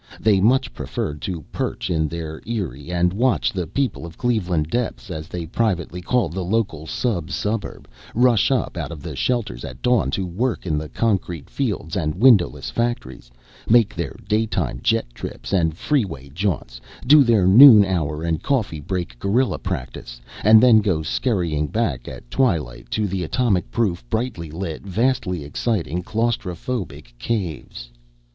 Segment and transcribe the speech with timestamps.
[0.19, 5.11] They much preferred to perch in their eyrie and watch the people of Cleveland Depths,
[5.11, 9.79] as they privately called the local sub suburb, rush up out of the shelters at
[9.83, 13.29] dawn to work in the concrete fields and windowless factories,
[13.69, 19.19] make their daytime jet trips and freeway jaunts, do their noon hour and coffee break
[19.19, 24.81] guerrilla practice, and then go scurrying back at twilight to the atomic proof, brightly lit,
[24.81, 27.91] vastly exciting, claustrophobic caves.